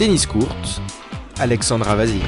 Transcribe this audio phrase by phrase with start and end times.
[0.00, 0.80] Tennis Courte,
[1.38, 2.22] Alexandra Vazi.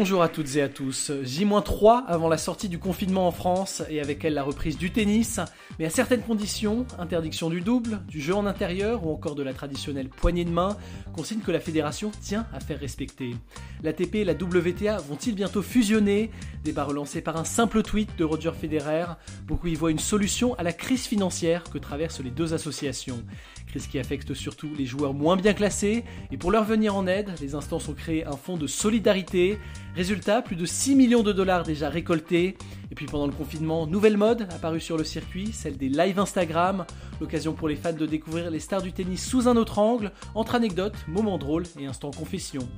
[0.00, 1.12] Bonjour à toutes et à tous.
[1.22, 5.40] J-3 avant la sortie du confinement en France et avec elle la reprise du tennis,
[5.78, 9.52] mais à certaines conditions, interdiction du double, du jeu en intérieur ou encore de la
[9.52, 10.78] traditionnelle poignée de main,
[11.14, 13.36] consigne que la fédération tient à faire respecter.
[13.82, 16.30] L'ATP et la WTA vont-ils bientôt fusionner?
[16.64, 19.04] Débat relancé par un simple tweet de Roger Federer.
[19.46, 23.22] Beaucoup y voient une solution à la crise financière que traversent les deux associations.
[23.70, 26.04] Crise qui affecte surtout les joueurs moins bien classés.
[26.32, 29.58] Et pour leur venir en aide, les instances ont créé un fonds de solidarité.
[29.94, 32.56] Résultat, plus de 6 millions de dollars déjà récoltés.
[32.90, 36.84] Et puis pendant le confinement, nouvelle mode apparue sur le circuit, celle des live Instagram.
[37.20, 40.56] L'occasion pour les fans de découvrir les stars du tennis sous un autre angle, entre
[40.56, 42.68] anecdotes, moments drôles et instants confession.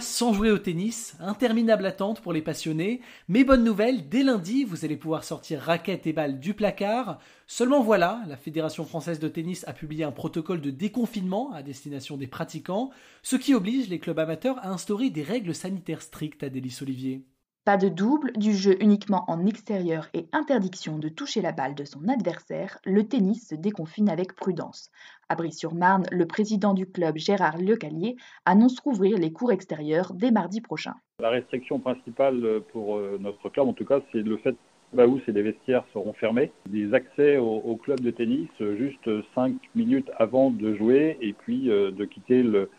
[0.00, 4.84] Sans jouer au tennis, interminable attente pour les passionnés, mais bonne nouvelle, dès lundi, vous
[4.84, 7.18] allez pouvoir sortir raquettes et balles du placard.
[7.46, 12.16] Seulement voilà, la Fédération française de tennis a publié un protocole de déconfinement à destination
[12.16, 12.90] des pratiquants,
[13.22, 17.24] ce qui oblige les clubs amateurs à instaurer des règles sanitaires strictes à Délice Olivier.
[17.66, 21.84] Pas de double, du jeu uniquement en extérieur et interdiction de toucher la balle de
[21.84, 24.90] son adversaire, le tennis se déconfine avec prudence.
[25.28, 28.16] À Brie-sur-Marne, le président du club Gérard Lecallier
[28.46, 30.94] annonce rouvrir les cours extérieurs dès mardi prochain.
[31.18, 34.56] La restriction principale pour euh, notre club, en tout cas, c'est le fait
[34.94, 36.50] bah où ces vestiaires seront fermés.
[36.66, 41.70] Des accès au, club de tennis euh, juste 5 minutes avant de jouer et puis
[41.70, 42.70] euh, de quitter le,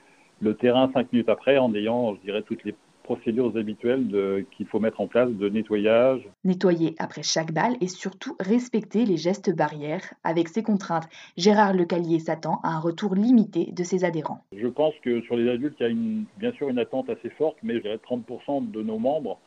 [0.42, 2.74] le terrain 5 minutes après en ayant, je dirais, toutes les
[3.12, 6.22] procédures habituelles qu'il faut mettre en place de nettoyage.
[6.46, 10.14] Nettoyer après chaque balle et surtout respecter les gestes barrières.
[10.24, 14.44] Avec ces contraintes, Gérard Lecallier s'attend à un retour limité de ses adhérents.
[14.56, 17.30] Je pense que sur les adultes, il y a une, bien sûr une attente assez
[17.32, 19.40] forte, mais je dirais 30% de nos membres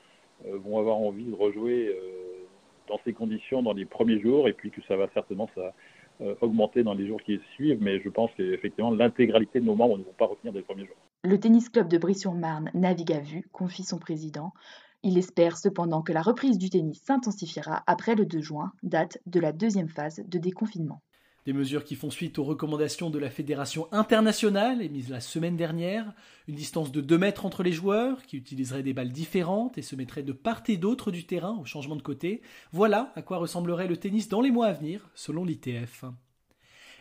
[0.47, 2.45] euh, vont avoir envie de rejouer euh,
[2.89, 5.73] dans ces conditions dans les premiers jours et puis que ça va certainement ça,
[6.41, 10.05] augmenter dans les jours qui suivent, mais je pense qu'effectivement l'intégralité de nos membres ne
[10.05, 10.97] vont pas revenir dès les premiers jours.
[11.23, 14.53] Le tennis club de Brie-sur-Marne navigue à vue, confie son président.
[15.03, 19.41] Il espère cependant que la reprise du tennis s'intensifiera après le 2 juin, date de
[19.41, 21.03] la deuxième phase de déconfinement.
[21.45, 26.11] Des mesures qui font suite aux recommandations de la Fédération internationale émises la semaine dernière,
[26.49, 29.95] une distance de 2 mètres entre les joueurs, qui utiliseraient des balles différentes et se
[29.95, 32.41] mettraient de part et d'autre du terrain au changement de côté.
[32.73, 36.07] Voilà à quoi ressemblerait le tennis dans les mois à venir, selon l'ITF.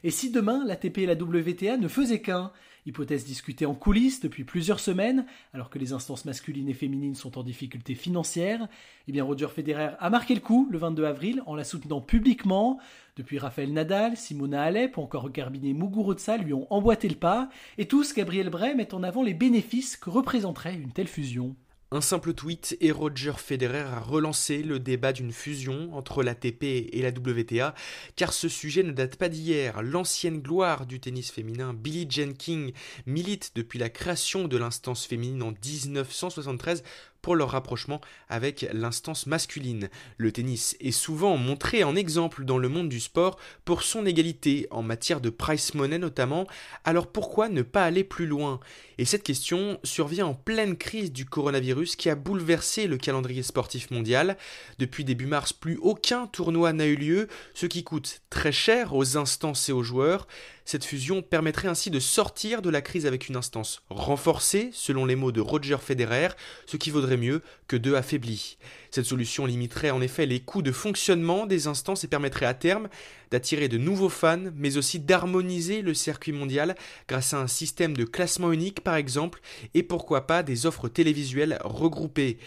[0.04, 2.52] Et si demain l'ATP et la WTA ne faisaient qu'un
[2.86, 7.38] Hypothèse discutée en coulisses depuis plusieurs semaines, alors que les instances masculines et féminines sont
[7.38, 8.68] en difficulté financière,
[9.08, 12.80] eh bien Roger Federer a marqué le coup le 22 avril en la soutenant publiquement.
[13.16, 17.88] Depuis Raphaël Nadal, Simona Alep ou encore Garbine Muguruza lui ont emboîté le pas, et
[17.88, 21.56] tous, Gabriel Bray, met en avant les bénéfices que représenterait une telle fusion.
[21.94, 27.02] Un simple tweet et Roger Federer a relancé le débat d'une fusion entre l'ATP et
[27.04, 27.76] la WTA,
[28.16, 29.84] car ce sujet ne date pas d'hier.
[29.84, 32.74] L'ancienne gloire du tennis féminin, Billie Jean King,
[33.06, 36.82] milite depuis la création de l'instance féminine en 1973
[37.24, 39.90] pour leur rapprochement avec l'instance masculine.
[40.18, 44.68] Le tennis est souvent montré en exemple dans le monde du sport pour son égalité
[44.70, 46.46] en matière de price money notamment,
[46.84, 48.60] alors pourquoi ne pas aller plus loin?
[49.00, 53.90] Et cette question survient en pleine crise du coronavirus qui a bouleversé le calendrier sportif
[53.90, 54.38] mondial.
[54.78, 59.18] Depuis début mars, plus aucun tournoi n'a eu lieu, ce qui coûte très cher aux
[59.18, 60.28] instances et aux joueurs.
[60.66, 65.18] Cette fusion permettrait ainsi de sortir de la crise avec une instance renforcée, selon les
[65.18, 66.30] mots de Roger Federer,
[66.66, 68.58] ce qui vaudrait mieux que deux affaiblis.
[68.90, 72.88] Cette solution limiterait en effet les coûts de fonctionnement des instances et permettrait à terme
[73.30, 76.76] d'attirer de nouveaux fans, mais aussi d'harmoniser le circuit mondial
[77.10, 79.42] grâce à un système de classement unique par exemple,
[79.74, 82.38] et pourquoi pas des offres télévisuelles regroupées.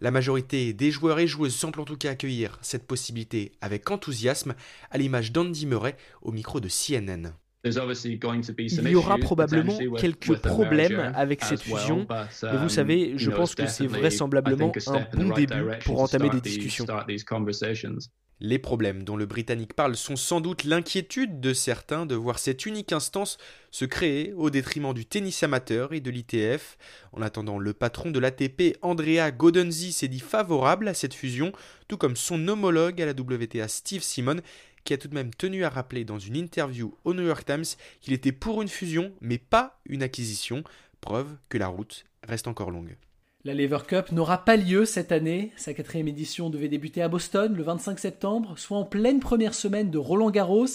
[0.00, 4.54] La majorité des joueurs et joueuses semblent en tout cas accueillir cette possibilité avec enthousiasme,
[4.90, 7.32] à l'image d'Andy Murray au micro de CNN.
[7.68, 13.54] Il y aura probablement quelques problèmes avec cette fusion, mais vous um, savez, je pense
[13.54, 16.86] que c'est vraisemblablement un bon début pour entamer des discussions.
[18.38, 22.66] Les problèmes dont le Britannique parle sont sans doute l'inquiétude de certains de voir cette
[22.66, 23.38] unique instance
[23.70, 26.76] se créer au détriment du tennis amateur et de l'ITF.
[27.12, 31.52] En attendant, le patron de l'ATP, Andrea Godenzi, s'est dit favorable à cette fusion,
[31.88, 34.36] tout comme son homologue à la WTA, Steve Simon,
[34.86, 37.64] qui a tout de même tenu à rappeler dans une interview au New York Times
[38.00, 40.64] qu'il était pour une fusion, mais pas une acquisition,
[41.02, 42.96] preuve que la route reste encore longue.
[43.44, 45.52] La Lever Cup n'aura pas lieu cette année.
[45.56, 49.90] Sa quatrième édition devait débuter à Boston le 25 septembre, soit en pleine première semaine
[49.90, 50.66] de Roland Garros.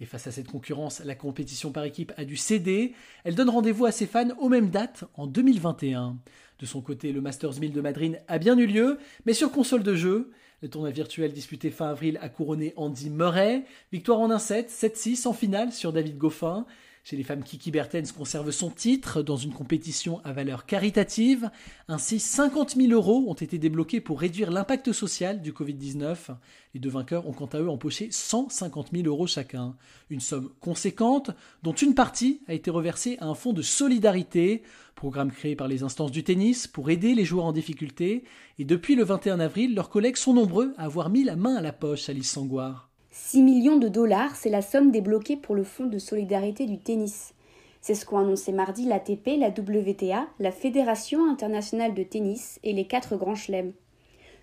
[0.00, 2.94] Et face à cette concurrence, la compétition par équipe a dû céder.
[3.24, 6.16] Elle donne rendez-vous à ses fans aux mêmes dates, en 2021.
[6.58, 9.82] De son côté, le Masters 1000 de Madrid a bien eu lieu, mais sur console
[9.82, 10.30] de jeu.
[10.62, 13.64] Le tournoi virtuel disputé fin avril a couronné Andy Murray.
[13.90, 16.66] Victoire en 1-7, 7-6 en finale sur David Goffin.
[17.04, 21.50] Chez les femmes, Kiki Bertens conserve son titre dans une compétition à valeur caritative.
[21.88, 26.36] Ainsi, 50 000 euros ont été débloqués pour réduire l'impact social du Covid-19.
[26.74, 29.74] Les deux vainqueurs ont quant à eux empoché 150 000 euros chacun.
[30.10, 31.32] Une somme conséquente
[31.64, 34.62] dont une partie a été reversée à un fonds de solidarité,
[34.94, 38.22] programme créé par les instances du tennis pour aider les joueurs en difficulté.
[38.60, 41.62] Et depuis le 21 avril, leurs collègues sont nombreux à avoir mis la main à
[41.62, 42.91] la poche, Alice Sangoire.
[43.14, 47.34] 6 millions de dollars, c'est la somme débloquée pour le Fonds de solidarité du tennis.
[47.82, 52.86] C'est ce qu'ont annoncé mardi l'ATP, la WTA, la Fédération internationale de tennis et les
[52.86, 53.74] quatre grands chelems.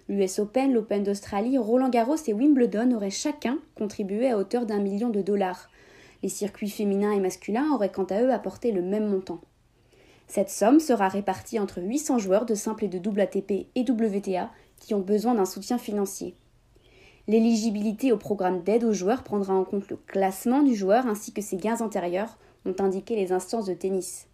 [0.08, 5.10] L'US Open, l'Open d'Australie, Roland Garros et Wimbledon auraient chacun contribué à hauteur d'un million
[5.10, 5.72] de dollars.
[6.22, 9.42] Les circuits féminins et masculins auraient quant à eux apporté le même montant.
[10.28, 14.52] Cette somme sera répartie entre 800 joueurs de simple et de double ATP et WTA
[14.80, 16.36] qui ont besoin d'un soutien financier.
[17.30, 21.44] L'éligibilité au programme d'aide aux joueurs prendra en compte le classement du joueur ainsi que
[21.44, 24.28] ses gains antérieurs, ont indiqué les instances de tennis.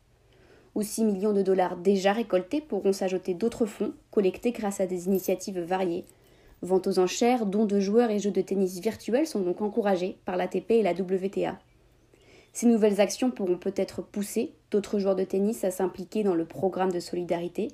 [0.75, 5.07] Aux 6 millions de dollars déjà récoltés pourront s'ajouter d'autres fonds collectés grâce à des
[5.07, 6.05] initiatives variées.
[6.61, 10.37] Ventes aux enchères, dons de joueurs et jeux de tennis virtuels sont donc encouragés par
[10.37, 11.59] l'ATP et la WTA.
[12.53, 16.93] Ces nouvelles actions pourront peut-être pousser d'autres joueurs de tennis à s'impliquer dans le programme
[16.93, 17.67] de solidarité.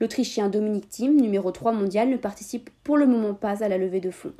[0.00, 4.00] L'Autrichien Dominique Thiem, numéro 3 mondial, ne participe pour le moment pas à la levée
[4.00, 4.34] de fonds.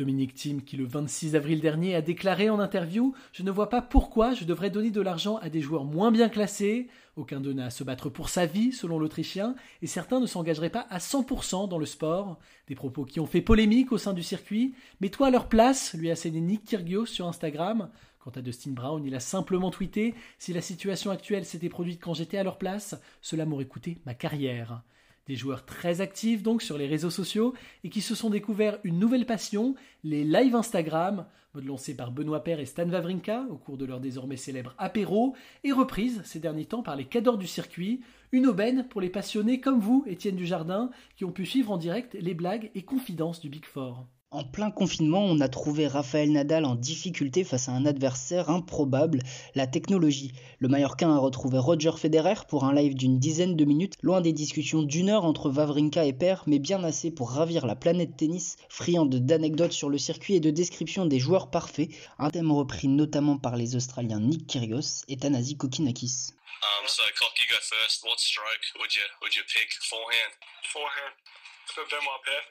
[0.00, 3.82] Dominique Thiem, qui le 26 avril dernier a déclaré en interview Je ne vois pas
[3.82, 6.88] pourquoi je devrais donner de l'argent à des joueurs moins bien classés.
[7.16, 10.70] Aucun d'eux n'a à se battre pour sa vie, selon l'Autrichien, et certains ne s'engageraient
[10.70, 12.38] pas à 100% dans le sport.
[12.66, 14.74] Des propos qui ont fait polémique au sein du circuit.
[15.02, 17.90] Mets-toi à leur place, lui a cédé Nick Kyrgios sur Instagram.
[18.20, 22.14] Quant à Dustin Brown, il a simplement tweeté Si la situation actuelle s'était produite quand
[22.14, 24.82] j'étais à leur place, cela m'aurait coûté ma carrière.
[25.26, 28.98] Des joueurs très actifs donc sur les réseaux sociaux et qui se sont découverts une
[28.98, 33.76] nouvelle passion, les live Instagram, mode lancé par Benoît Père et Stan Wawrinka au cours
[33.76, 35.34] de leur désormais célèbre apéro,
[35.64, 38.00] et reprise ces derniers temps par les cadors du circuit,
[38.32, 42.16] une aubaine pour les passionnés comme vous, Étienne Dujardin, qui ont pu suivre en direct
[42.20, 44.06] les blagues et confidences du Big Four.
[44.32, 49.18] En plein confinement, on a trouvé Rafael Nadal en difficulté face à un adversaire improbable,
[49.56, 50.30] la technologie.
[50.60, 54.32] Le Mallorquin a retrouvé Roger Federer pour un live d'une dizaine de minutes, loin des
[54.32, 58.56] discussions d'une heure entre Vavrinka et Per, mais bien assez pour ravir la planète tennis,
[58.68, 61.88] friande d'anecdotes sur le circuit et de descriptions des joueurs parfaits,
[62.20, 66.34] un thème repris notamment par les Australiens Nick Kyrgios et Tanasi Kokinakis.
[66.62, 68.04] Um, so, you go first.
[68.04, 69.72] What stroke would you, would you pick?
[69.82, 70.38] Forehand.
[70.62, 71.16] Forehand.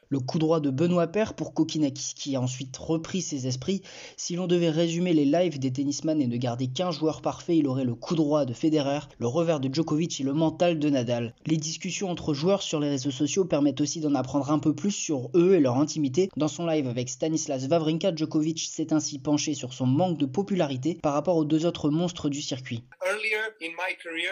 [0.09, 3.81] Le coup droit de Benoît Paire pour Kokinakis qui a ensuite repris ses esprits.
[4.17, 7.67] Si l'on devait résumer les lives des tennisman et ne garder qu'un joueur parfait, il
[7.67, 11.35] aurait le coup droit de Federer, le revers de Djokovic et le mental de Nadal.
[11.45, 14.91] Les discussions entre joueurs sur les réseaux sociaux permettent aussi d'en apprendre un peu plus
[14.91, 16.29] sur eux et leur intimité.
[16.37, 20.97] Dans son live avec Stanislas Wawrinka, Djokovic s'est ainsi penché sur son manque de popularité
[21.01, 22.83] par rapport aux deux autres monstres du circuit.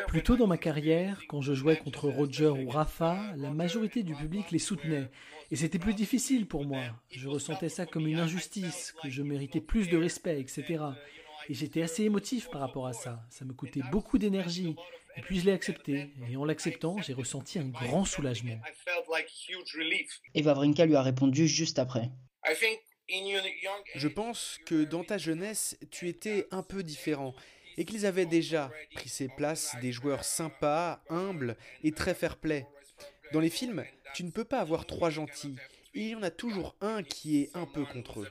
[0.07, 4.15] Plus tôt dans ma carrière, quand je jouais contre Roger ou Rafa, la majorité du
[4.15, 5.09] public les soutenait.
[5.51, 6.83] Et c'était plus difficile pour moi.
[7.09, 10.83] Je ressentais ça comme une injustice, que je méritais plus de respect, etc.
[11.49, 13.21] Et j'étais assez émotif par rapport à ça.
[13.29, 14.75] Ça me coûtait beaucoup d'énergie.
[15.15, 16.13] Et puis je l'ai accepté.
[16.29, 18.59] Et en l'acceptant, j'ai ressenti un grand soulagement.
[20.35, 22.11] Et Vavrinka lui a répondu juste après.
[23.95, 27.33] Je pense que dans ta jeunesse, tu étais un peu différent
[27.77, 32.65] et qu'ils avaient déjà pris ses places des joueurs sympas, humbles et très fair-play.
[33.33, 35.55] Dans les films, tu ne peux pas avoir trois gentils.
[35.93, 38.27] Il y en a toujours un qui est un peu contre eux.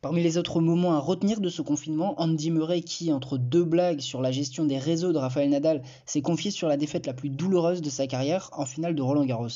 [0.00, 4.00] Parmi les autres moments à retenir de ce confinement, Andy Murray qui, entre deux blagues
[4.00, 7.30] sur la gestion des réseaux de Rafael Nadal, s'est confié sur la défaite la plus
[7.30, 9.48] douloureuse de sa carrière en finale de Roland Garros.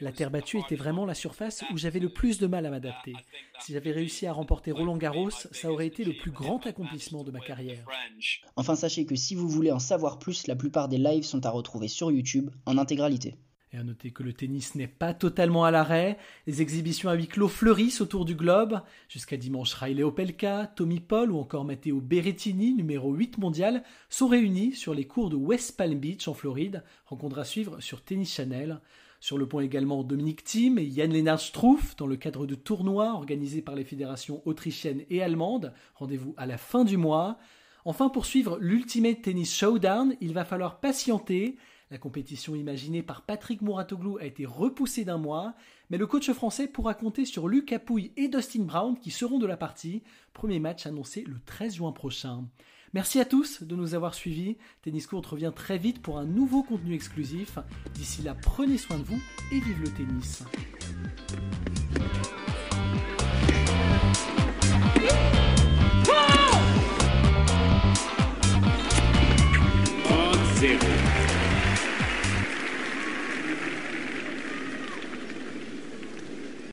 [0.00, 3.12] La terre battue était vraiment la surface où j'avais le plus de mal à m'adapter.
[3.60, 7.30] Si j'avais réussi à remporter Roland Garros, ça aurait été le plus grand accomplissement de
[7.30, 7.84] ma carrière.
[8.56, 11.50] Enfin, sachez que si vous voulez en savoir plus, la plupart des lives sont à
[11.50, 13.36] retrouver sur YouTube en intégralité.
[13.72, 16.18] Et à noter que le tennis n'est pas totalement à l'arrêt.
[16.48, 18.80] Les exhibitions à huis clos fleurissent autour du globe.
[19.08, 24.72] Jusqu'à dimanche, Riley Opelka, Tommy Paul ou encore Matteo Berrettini, numéro 8 mondial, sont réunis
[24.72, 26.82] sur les cours de West Palm Beach en Floride.
[27.06, 28.80] Rencontre à suivre sur Tennis Channel.
[29.20, 33.12] Sur le point également Dominique Thiem et Jan Lennart Struff dans le cadre de tournois
[33.12, 35.72] organisés par les fédérations autrichiennes et allemandes.
[35.94, 37.38] Rendez-vous à la fin du mois.
[37.84, 41.56] Enfin, pour suivre l'Ultimate Tennis Showdown, il va falloir patienter.
[41.90, 45.54] La compétition imaginée par Patrick Mouratoglou a été repoussée d'un mois,
[45.90, 49.46] mais le coach français pourra compter sur Luc Capouille et Dustin Brown qui seront de
[49.46, 50.04] la partie.
[50.32, 52.44] Premier match annoncé le 13 juin prochain.
[52.92, 54.56] Merci à tous de nous avoir suivis.
[54.82, 57.58] Tennis Court revient très vite pour un nouveau contenu exclusif.
[57.94, 59.20] D'ici là, prenez soin de vous
[59.50, 60.44] et vive le tennis.